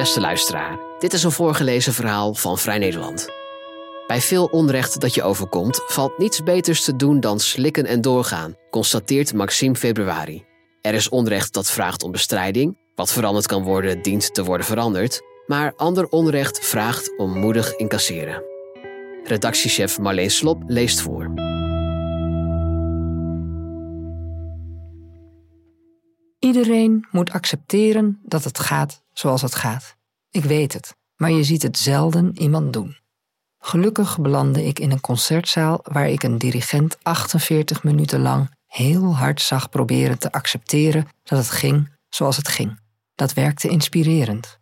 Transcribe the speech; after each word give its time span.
Beste 0.00 0.20
luisteraar, 0.20 0.78
dit 0.98 1.12
is 1.12 1.22
een 1.22 1.32
voorgelezen 1.32 1.92
verhaal 1.92 2.34
van 2.34 2.58
Vrij 2.58 2.78
Nederland. 2.78 3.28
Bij 4.06 4.20
veel 4.20 4.44
onrecht 4.44 5.00
dat 5.00 5.14
je 5.14 5.22
overkomt, 5.22 5.82
valt 5.86 6.18
niets 6.18 6.42
beters 6.42 6.84
te 6.84 6.96
doen 6.96 7.20
dan 7.20 7.40
slikken 7.40 7.86
en 7.86 8.00
doorgaan, 8.00 8.54
constateert 8.70 9.34
Maxime 9.34 9.74
Februari. 9.74 10.44
Er 10.80 10.94
is 10.94 11.08
onrecht 11.08 11.52
dat 11.52 11.70
vraagt 11.70 12.02
om 12.02 12.12
bestrijding. 12.12 12.78
Wat 12.94 13.12
veranderd 13.12 13.46
kan 13.46 13.62
worden, 13.62 14.02
dient 14.02 14.34
te 14.34 14.44
worden 14.44 14.66
veranderd. 14.66 15.20
Maar 15.46 15.72
ander 15.76 16.08
onrecht 16.08 16.58
vraagt 16.58 17.18
om 17.18 17.38
moedig 17.38 17.76
incasseren. 17.76 18.42
Redactiechef 19.24 19.98
Marleen 19.98 20.30
Slop 20.30 20.62
leest 20.66 21.00
voor. 21.00 21.49
Iedereen 26.50 27.06
moet 27.10 27.30
accepteren 27.30 28.20
dat 28.22 28.44
het 28.44 28.58
gaat 28.58 29.02
zoals 29.12 29.42
het 29.42 29.54
gaat. 29.54 29.96
Ik 30.30 30.44
weet 30.44 30.72
het, 30.72 30.96
maar 31.16 31.30
je 31.30 31.44
ziet 31.44 31.62
het 31.62 31.78
zelden 31.78 32.38
iemand 32.38 32.72
doen. 32.72 32.96
Gelukkig 33.58 34.20
belandde 34.20 34.64
ik 34.64 34.78
in 34.78 34.90
een 34.90 35.00
concertzaal 35.00 35.80
waar 35.82 36.08
ik 36.08 36.22
een 36.22 36.38
dirigent 36.38 36.96
48 37.02 37.82
minuten 37.82 38.20
lang 38.20 38.50
heel 38.66 39.16
hard 39.16 39.40
zag 39.40 39.68
proberen 39.68 40.18
te 40.18 40.32
accepteren 40.32 41.08
dat 41.22 41.38
het 41.38 41.50
ging 41.50 41.96
zoals 42.08 42.36
het 42.36 42.48
ging. 42.48 42.80
Dat 43.14 43.32
werkte 43.32 43.68
inspirerend. 43.68 44.58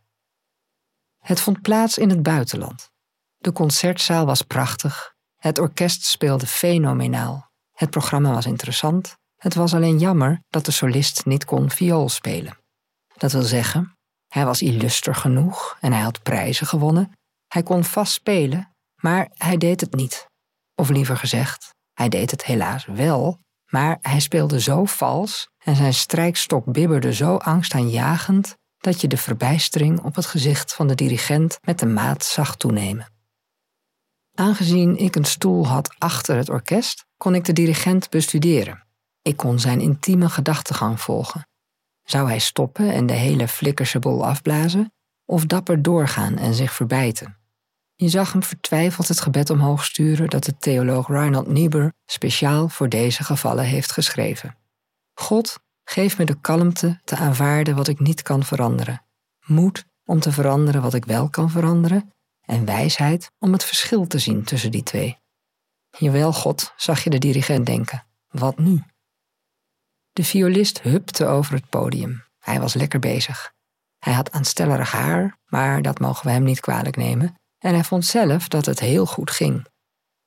Het 1.18 1.40
vond 1.40 1.62
plaats 1.62 1.98
in 1.98 2.10
het 2.10 2.22
buitenland. 2.22 2.90
De 3.38 3.52
concertzaal 3.52 4.26
was 4.26 4.42
prachtig, 4.42 5.14
het 5.36 5.58
orkest 5.58 6.04
speelde 6.04 6.46
fenomenaal, 6.46 7.50
het 7.72 7.90
programma 7.90 8.32
was 8.32 8.46
interessant, 8.46 9.16
het 9.38 9.54
was 9.54 9.74
alleen 9.74 9.98
jammer 9.98 10.42
dat 10.48 10.64
de 10.64 10.70
solist 10.70 11.26
niet 11.26 11.44
kon 11.44 11.70
viool 11.70 12.08
spelen. 12.08 12.58
Dat 13.16 13.32
wil 13.32 13.42
zeggen, 13.42 13.92
hij 14.28 14.44
was 14.44 14.62
illuster 14.62 15.14
genoeg 15.14 15.76
en 15.80 15.92
hij 15.92 16.02
had 16.02 16.22
prijzen 16.22 16.66
gewonnen. 16.66 17.12
Hij 17.46 17.62
kon 17.62 17.84
vast 17.84 18.12
spelen, 18.12 18.74
maar 18.94 19.30
hij 19.34 19.56
deed 19.56 19.80
het 19.80 19.94
niet. 19.94 20.26
Of 20.74 20.88
liever 20.88 21.16
gezegd, 21.16 21.74
hij 21.92 22.08
deed 22.08 22.30
het 22.30 22.44
helaas 22.44 22.84
wel, 22.84 23.38
maar 23.70 23.98
hij 24.00 24.20
speelde 24.20 24.60
zo 24.60 24.84
vals 24.84 25.48
en 25.58 25.76
zijn 25.76 25.94
strijkstok 25.94 26.72
bibberde 26.72 27.14
zo 27.14 27.36
angstaanjagend 27.36 28.56
dat 28.78 29.00
je 29.00 29.08
de 29.08 29.16
verbijstering 29.16 30.00
op 30.00 30.14
het 30.14 30.26
gezicht 30.26 30.74
van 30.74 30.86
de 30.86 30.94
dirigent 30.94 31.58
met 31.62 31.78
de 31.78 31.86
maat 31.86 32.24
zag 32.24 32.56
toenemen. 32.56 33.12
Aangezien 34.34 34.96
ik 34.96 35.16
een 35.16 35.24
stoel 35.24 35.66
had 35.66 35.94
achter 35.98 36.36
het 36.36 36.48
orkest, 36.48 37.04
kon 37.16 37.34
ik 37.34 37.44
de 37.44 37.52
dirigent 37.52 38.10
bestuderen. 38.10 38.87
Ik 39.28 39.36
kon 39.36 39.58
zijn 39.58 39.80
intieme 39.80 40.28
gedachtegang 40.28 41.00
volgen. 41.00 41.48
Zou 42.02 42.28
hij 42.28 42.38
stoppen 42.38 42.92
en 42.92 43.06
de 43.06 43.12
hele 43.12 43.48
flikkerse 43.48 43.98
bol 43.98 44.26
afblazen, 44.26 44.92
of 45.24 45.44
dapper 45.46 45.82
doorgaan 45.82 46.36
en 46.36 46.54
zich 46.54 46.72
verbijten? 46.72 47.36
Je 47.94 48.08
zag 48.08 48.32
hem 48.32 48.42
vertwijfeld 48.42 49.08
het 49.08 49.20
gebed 49.20 49.50
omhoog 49.50 49.84
sturen 49.84 50.28
dat 50.28 50.44
de 50.44 50.56
theoloog 50.56 51.08
Reinhold 51.08 51.46
Niebuhr 51.46 51.92
speciaal 52.06 52.68
voor 52.68 52.88
deze 52.88 53.24
gevallen 53.24 53.64
heeft 53.64 53.92
geschreven. 53.92 54.56
God, 55.14 55.58
geef 55.84 56.18
me 56.18 56.24
de 56.24 56.40
kalmte 56.40 57.00
te 57.04 57.16
aanvaarden 57.16 57.76
wat 57.76 57.88
ik 57.88 58.00
niet 58.00 58.22
kan 58.22 58.44
veranderen, 58.44 59.04
moed 59.46 59.84
om 60.04 60.20
te 60.20 60.32
veranderen 60.32 60.82
wat 60.82 60.94
ik 60.94 61.04
wel 61.04 61.28
kan 61.28 61.50
veranderen 61.50 62.12
en 62.40 62.64
wijsheid 62.64 63.30
om 63.38 63.52
het 63.52 63.64
verschil 63.64 64.06
te 64.06 64.18
zien 64.18 64.44
tussen 64.44 64.70
die 64.70 64.82
twee. 64.82 65.18
Jawel, 65.98 66.32
God, 66.32 66.72
zag 66.76 67.04
je 67.04 67.10
de 67.10 67.18
dirigent 67.18 67.66
denken. 67.66 68.06
Wat 68.28 68.58
nu? 68.58 68.82
De 70.18 70.24
violist 70.24 70.80
hupte 70.80 71.26
over 71.26 71.54
het 71.54 71.68
podium. 71.68 72.24
Hij 72.38 72.60
was 72.60 72.74
lekker 72.74 72.98
bezig. 72.98 73.52
Hij 73.98 74.12
had 74.12 74.30
aanstellerig 74.30 74.92
haar, 74.92 75.38
maar 75.46 75.82
dat 75.82 75.98
mogen 75.98 76.26
we 76.26 76.32
hem 76.32 76.42
niet 76.42 76.60
kwalijk 76.60 76.96
nemen, 76.96 77.34
en 77.58 77.74
hij 77.74 77.84
vond 77.84 78.04
zelf 78.04 78.48
dat 78.48 78.66
het 78.66 78.80
heel 78.80 79.06
goed 79.06 79.30
ging. 79.30 79.66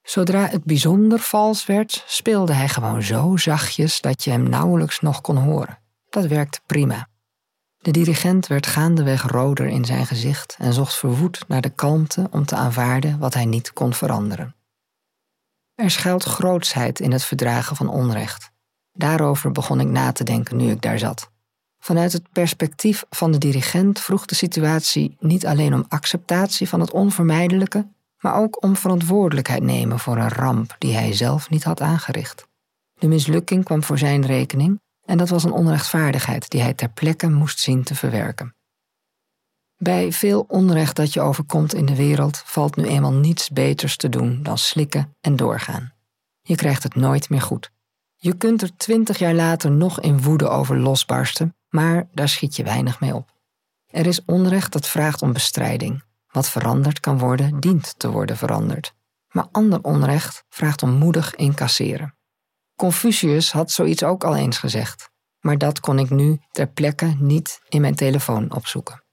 Zodra 0.02 0.48
het 0.48 0.64
bijzonder 0.64 1.20
vals 1.20 1.66
werd, 1.66 2.04
speelde 2.08 2.54
hij 2.54 2.70
gewoon 2.70 3.04
zo 3.04 3.38
zachtjes 3.38 4.02
dat 4.02 4.24
je 4.24 4.32
hem 4.32 4.50
nauwelijks 4.50 5.00
nog 5.00 5.22
kon 5.22 5.38
horen. 5.38 5.80
Dat 6.10 6.26
werkte 6.26 6.62
prima. 6.66 7.08
De 7.78 7.92
dirigent 7.92 8.48
werd 8.48 8.68
gaandeweg 8.68 9.22
roder 9.22 9.68
in 9.68 9.86
zijn 9.86 10.06
gezicht 10.06 10.56
en 10.60 10.74
zocht 10.74 10.96
verwoed 10.96 11.44
naar 11.48 11.62
de 11.62 11.70
kalmte 11.70 12.28
om 12.30 12.46
te 12.46 12.56
aanvaarden 12.56 13.20
wat 13.20 13.34
hij 13.34 13.46
niet 13.46 13.74
kon 13.74 13.94
veranderen. 13.94 14.56
Er 15.76 15.92
schuilt 15.92 16.24
grootsheid 16.24 17.00
in 17.00 17.12
het 17.12 17.24
verdragen 17.24 17.76
van 17.76 17.90
onrecht. 17.90 18.51
Daarover 18.94 19.52
begon 19.52 19.80
ik 19.80 19.88
na 19.88 20.12
te 20.12 20.24
denken 20.24 20.58
nu 20.58 20.72
ik 20.72 20.82
daar 20.82 21.00
zat. 21.00 21.30
Vanuit 21.80 22.14
het 22.14 22.32
perspectief 22.32 23.04
van 23.10 23.32
de 23.32 23.38
dirigent 23.38 24.00
vroeg 24.00 24.26
de 24.26 24.36
situatie 24.36 25.16
niet 25.20 25.46
alleen 25.46 25.74
om 25.74 25.86
acceptatie 25.88 26.70
van 26.70 26.80
het 26.80 26.92
onvermijdelijke, 26.92 27.88
maar 28.20 28.36
ook 28.36 28.64
om 28.64 28.76
verantwoordelijkheid 28.76 29.64
nemen 29.64 30.00
voor 30.00 30.18
een 30.18 30.30
ramp 30.30 30.76
die 30.78 30.94
hij 30.94 31.14
zelf 31.14 31.50
niet 31.50 31.64
had 31.64 31.82
aangericht. 31.82 32.48
De 32.94 33.08
mislukking 33.08 33.64
kwam 33.64 33.84
voor 33.84 33.98
zijn 33.98 34.26
rekening 34.26 34.80
en 35.06 35.18
dat 35.18 35.30
was 35.30 35.44
een 35.44 35.52
onrechtvaardigheid 35.52 36.50
die 36.50 36.62
hij 36.62 36.74
ter 36.74 36.90
plekke 36.90 37.30
moest 37.30 37.60
zien 37.60 37.84
te 37.84 37.96
verwerken. 37.96 38.56
Bij 39.78 40.12
veel 40.12 40.46
onrecht 40.48 40.96
dat 40.96 41.14
je 41.14 41.22
overkomt 41.22 41.74
in 41.74 41.86
de 41.86 41.96
wereld 41.96 42.42
valt 42.46 42.76
nu 42.76 42.84
eenmaal 42.84 43.14
niets 43.14 43.50
beters 43.50 43.98
te 43.98 44.10
doen 44.10 44.44
dan 44.44 44.58
slikken 44.58 45.16
en 45.22 45.36
doorgaan. 45.36 45.94
Je 46.42 46.56
krijgt 46.56 46.84
het 46.84 46.96
nooit 46.96 47.30
meer 47.30 47.42
goed. 47.42 47.72
Je 48.24 48.38
kunt 48.38 48.62
er 48.62 48.78
twintig 48.78 49.18
jaar 49.18 49.34
later 49.34 49.72
nog 49.72 50.00
in 50.00 50.22
woede 50.22 50.48
over 50.48 50.78
losbarsten, 50.78 51.56
maar 51.70 52.08
daar 52.14 52.30
schiet 52.30 52.56
je 52.56 52.64
weinig 52.64 53.00
mee 53.00 53.16
op. 53.16 53.40
Er 53.88 54.06
is 54.06 54.26
onrecht 54.26 54.72
dat 54.72 54.88
vraagt 54.88 55.22
om 55.22 55.34
bestrijding. 55.34 56.04
Wat 56.28 56.50
veranderd 56.50 57.00
kan 57.00 57.18
worden, 57.20 57.60
dient 57.60 57.94
te 58.00 58.12
worden 58.12 58.38
veranderd. 58.38 58.94
Maar 59.32 59.48
ander 59.52 59.82
onrecht 59.82 60.44
vraagt 60.50 60.84
om 60.84 60.90
moedig 60.90 61.36
incasseren. 61.36 62.16
Confucius 62.76 63.52
had 63.52 63.72
zoiets 63.72 64.04
ook 64.04 64.24
al 64.24 64.36
eens 64.36 64.58
gezegd, 64.58 65.10
maar 65.40 65.58
dat 65.58 65.80
kon 65.80 66.00
ik 66.00 66.10
nu 66.10 66.40
ter 66.52 66.68
plekke 66.68 67.16
niet 67.20 67.62
in 67.70 67.82
mijn 67.82 67.96
telefoon 67.96 68.54
opzoeken. 68.54 69.04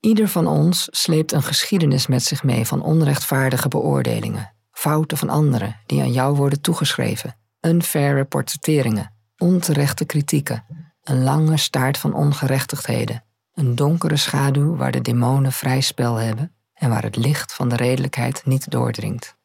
Ieder 0.00 0.28
van 0.28 0.46
ons 0.46 0.88
sleept 0.90 1.32
een 1.32 1.42
geschiedenis 1.42 2.06
met 2.06 2.22
zich 2.22 2.42
mee 2.42 2.66
van 2.66 2.82
onrechtvaardige 2.82 3.68
beoordelingen, 3.68 4.54
fouten 4.70 5.16
van 5.16 5.28
anderen 5.28 5.80
die 5.86 6.00
aan 6.00 6.12
jou 6.12 6.36
worden 6.36 6.60
toegeschreven 6.60 7.44
unfaire 7.66 8.24
portretteringen, 8.24 9.12
onterechte 9.38 10.04
kritieken, 10.04 10.64
een 11.02 11.22
lange 11.22 11.56
staart 11.56 11.98
van 11.98 12.14
ongerechtigheden, 12.14 13.24
een 13.52 13.74
donkere 13.74 14.16
schaduw 14.16 14.76
waar 14.76 14.92
de 14.92 15.00
demonen 15.00 15.52
vrij 15.52 15.80
spel 15.80 16.14
hebben 16.14 16.54
en 16.74 16.90
waar 16.90 17.02
het 17.02 17.16
licht 17.16 17.54
van 17.54 17.68
de 17.68 17.76
redelijkheid 17.76 18.44
niet 18.44 18.70
doordringt. 18.70 19.36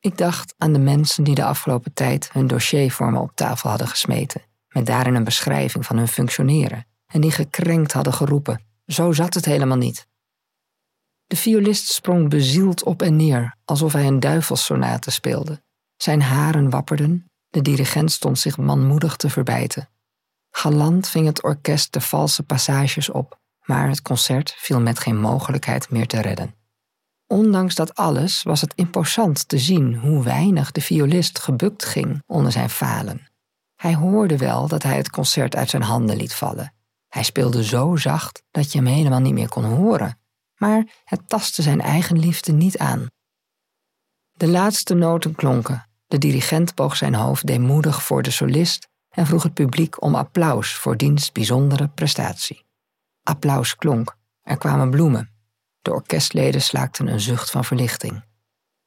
Ik 0.00 0.18
dacht 0.18 0.54
aan 0.58 0.72
de 0.72 0.78
mensen 0.78 1.24
die 1.24 1.34
de 1.34 1.44
afgelopen 1.44 1.92
tijd 1.92 2.32
hun 2.32 2.46
dossier 2.46 2.92
voor 2.92 3.12
me 3.12 3.18
op 3.18 3.30
tafel 3.34 3.68
hadden 3.68 3.88
gesmeten, 3.88 4.42
met 4.68 4.86
daarin 4.86 5.14
een 5.14 5.24
beschrijving 5.24 5.86
van 5.86 5.96
hun 5.96 6.08
functioneren, 6.08 6.86
en 7.06 7.20
die 7.20 7.30
gekrenkt 7.30 7.92
hadden 7.92 8.12
geroepen: 8.12 8.62
Zo 8.86 9.12
zat 9.12 9.34
het 9.34 9.44
helemaal 9.44 9.76
niet. 9.76 10.06
De 11.26 11.36
violist 11.36 11.92
sprong 11.92 12.28
bezield 12.28 12.84
op 12.84 13.02
en 13.02 13.16
neer, 13.16 13.54
alsof 13.64 13.92
hij 13.92 14.06
een 14.06 14.20
duivelssonate 14.20 15.10
speelde. 15.10 15.62
Zijn 15.96 16.22
haren 16.22 16.70
wapperden 16.70 17.27
de 17.50 17.62
dirigent 17.62 18.12
stond 18.12 18.38
zich 18.38 18.56
manmoedig 18.56 19.16
te 19.16 19.30
verbijten. 19.30 19.88
Galant 20.50 21.08
ving 21.08 21.26
het 21.26 21.42
orkest 21.42 21.92
de 21.92 22.00
valse 22.00 22.42
passages 22.42 23.10
op, 23.10 23.40
maar 23.64 23.88
het 23.88 24.02
concert 24.02 24.54
viel 24.56 24.80
met 24.80 24.98
geen 24.98 25.20
mogelijkheid 25.20 25.90
meer 25.90 26.06
te 26.06 26.20
redden. 26.20 26.54
Ondanks 27.26 27.74
dat 27.74 27.94
alles 27.94 28.42
was 28.42 28.60
het 28.60 28.74
imposant 28.74 29.48
te 29.48 29.58
zien 29.58 29.94
hoe 29.94 30.22
weinig 30.22 30.72
de 30.72 30.80
violist 30.80 31.38
gebukt 31.38 31.84
ging 31.84 32.22
onder 32.26 32.52
zijn 32.52 32.70
falen. 32.70 33.26
Hij 33.76 33.94
hoorde 33.94 34.36
wel 34.36 34.68
dat 34.68 34.82
hij 34.82 34.96
het 34.96 35.10
concert 35.10 35.56
uit 35.56 35.70
zijn 35.70 35.82
handen 35.82 36.16
liet 36.16 36.34
vallen. 36.34 36.74
Hij 37.08 37.22
speelde 37.22 37.64
zo 37.64 37.96
zacht 37.96 38.42
dat 38.50 38.72
je 38.72 38.78
hem 38.78 38.86
helemaal 38.86 39.20
niet 39.20 39.34
meer 39.34 39.48
kon 39.48 39.64
horen, 39.64 40.20
maar 40.56 40.86
het 41.04 41.28
tastte 41.28 41.62
zijn 41.62 41.80
eigen 41.80 42.18
liefde 42.18 42.52
niet 42.52 42.78
aan. 42.78 43.06
De 44.32 44.48
laatste 44.48 44.94
noten 44.94 45.34
klonken 45.34 45.87
de 46.08 46.18
dirigent 46.18 46.74
boog 46.74 46.96
zijn 46.96 47.14
hoofd 47.14 47.46
deemoedig 47.46 48.02
voor 48.02 48.22
de 48.22 48.30
solist 48.30 48.88
en 49.08 49.26
vroeg 49.26 49.42
het 49.42 49.54
publiek 49.54 50.02
om 50.02 50.14
applaus 50.14 50.74
voor 50.74 50.96
diens 50.96 51.32
bijzondere 51.32 51.88
prestatie. 51.88 52.64
Applaus 53.22 53.76
klonk, 53.76 54.16
er 54.42 54.56
kwamen 54.56 54.90
bloemen. 54.90 55.30
De 55.82 55.92
orkestleden 55.92 56.62
slaakten 56.62 57.06
een 57.06 57.20
zucht 57.20 57.50
van 57.50 57.64
verlichting. 57.64 58.24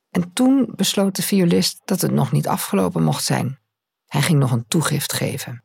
En 0.09 0.33
toen 0.33 0.73
besloot 0.75 1.15
de 1.15 1.21
violist 1.21 1.81
dat 1.85 2.01
het 2.01 2.11
nog 2.11 2.31
niet 2.31 2.47
afgelopen 2.47 3.03
mocht 3.03 3.23
zijn. 3.23 3.59
Hij 4.07 4.21
ging 4.21 4.39
nog 4.39 4.51
een 4.51 4.67
toegift 4.67 5.13
geven. 5.13 5.63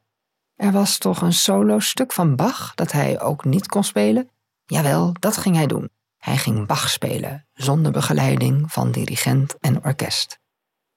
Er 0.54 0.72
was 0.72 0.98
toch 0.98 1.20
een 1.20 1.32
solo-stuk 1.32 2.12
van 2.12 2.36
Bach 2.36 2.74
dat 2.74 2.92
hij 2.92 3.20
ook 3.20 3.44
niet 3.44 3.66
kon 3.66 3.84
spelen? 3.84 4.30
Jawel, 4.64 5.12
dat 5.12 5.36
ging 5.36 5.56
hij 5.56 5.66
doen. 5.66 5.90
Hij 6.16 6.36
ging 6.36 6.66
Bach 6.66 6.90
spelen, 6.90 7.46
zonder 7.52 7.92
begeleiding 7.92 8.72
van 8.72 8.90
dirigent 8.90 9.58
en 9.60 9.84
orkest. 9.84 10.40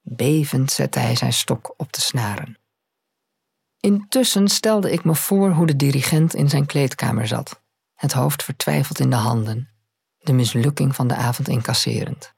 Bevend 0.02 0.72
zette 0.72 1.00
hij 1.00 1.16
zijn 1.16 1.34
stok 1.34 1.74
op 1.78 1.94
de 1.94 2.02
snaren. 2.02 2.58
Intussen 3.80 4.48
stelde 4.48 4.92
ik 4.92 5.04
me 5.04 5.16
voor 5.16 5.52
hoe 5.52 5.68
de 5.68 5.76
dirigent 5.76 6.34
in 6.34 6.50
zijn 6.50 6.66
kleedkamer 6.66 7.28
zat. 7.28 7.62
het 7.94 8.14
hoofd 8.14 8.44
vertwijfeld 8.44 9.00
in 9.00 9.10
de 9.10 9.16
handen, 9.16 9.70
de 10.18 10.34
mislukking 10.34 10.96
van 10.96 11.08
de 11.08 11.16
avond 11.16 11.48
incasserend. 11.48 12.34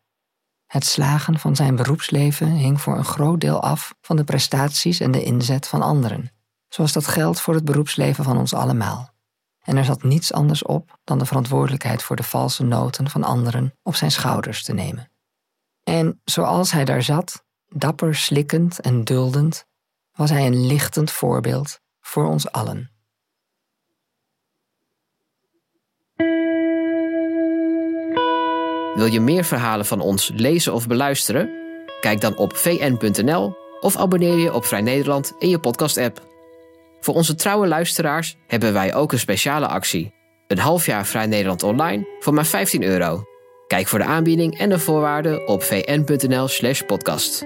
Het 0.66 0.86
slagen 0.86 1.40
van 1.40 1.56
zijn 1.56 1.76
beroepsleven 1.76 2.52
hing 2.52 2.82
voor 2.82 2.98
een 2.98 3.06
groot 3.06 3.42
deel 3.42 3.62
af 3.62 3.96
van 4.02 4.16
de 4.16 4.24
prestaties 4.24 5.00
en 5.00 5.12
de 5.12 5.24
inzet 5.24 5.68
van 5.68 5.82
anderen, 5.82 6.32
zoals 6.68 6.94
dat 6.94 7.08
geldt 7.08 7.42
voor 7.42 7.54
het 7.54 7.66
beroepsleven 7.66 8.24
van 8.24 8.38
ons 8.38 8.54
allemaal. 8.54 9.14
En 9.62 9.78
er 9.78 9.86
zat 9.86 10.04
niets 10.04 10.34
anders 10.34 10.64
op 10.64 11.00
dan 11.04 11.18
de 11.20 11.26
verantwoordelijkheid 11.26 12.04
voor 12.04 12.16
de 12.16 12.24
valse 12.24 12.64
noten 12.64 13.10
van 13.10 13.24
anderen 13.24 13.78
op 13.84 13.96
zijn 13.96 14.12
schouders 14.12 14.64
te 14.64 14.74
nemen. 14.74 15.12
En 15.84 16.22
zoals 16.24 16.72
hij 16.72 16.86
daar 16.86 17.04
zat, 17.04 17.46
dapper 17.76 18.16
slikkend 18.16 18.80
en 18.80 19.04
duldend, 19.04 19.66
was 20.16 20.30
hij 20.30 20.46
een 20.46 20.66
lichtend 20.66 21.12
voorbeeld 21.12 21.80
voor 22.02 22.26
ons 22.26 22.52
allen. 22.52 22.92
Wil 28.96 29.06
je 29.06 29.20
meer 29.20 29.44
verhalen 29.44 29.86
van 29.86 30.02
ons 30.02 30.32
lezen 30.36 30.74
of 30.74 30.88
beluisteren? 30.88 31.50
Kijk 32.00 32.22
dan 32.22 32.38
op 32.38 32.56
vn.nl 32.56 33.56
of 33.80 33.98
abonneer 33.98 34.38
je 34.38 34.54
op 34.54 34.66
Vrij 34.66 34.82
Nederland 34.82 35.34
in 35.40 35.50
je 35.50 35.60
podcast-app. 35.60 36.30
Voor 37.00 37.14
onze 37.14 37.36
trouwe 37.36 37.68
luisteraars 37.68 38.38
hebben 38.48 38.74
wij 38.74 38.94
ook 38.94 39.12
een 39.12 39.20
speciale 39.20 39.68
actie. 39.68 40.14
Een 40.48 40.58
half 40.58 40.86
jaar 40.86 41.06
Vrij 41.06 41.26
Nederland 41.26 41.64
online 41.64 42.08
voor 42.20 42.34
maar 42.34 42.46
15 42.46 42.84
euro. 42.84 43.24
Kijk 43.68 43.88
voor 43.88 44.00
de 44.00 44.06
aanbieding 44.06 44.58
en 44.58 44.70
de 44.70 44.80
voorwaarden 44.80 45.48
op 45.48 45.64
vn.nl/podcast. 45.64 47.46